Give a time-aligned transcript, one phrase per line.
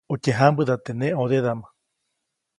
[0.13, 1.59] Utye jãmbäda teʼ neʼ ʼõdedaʼm.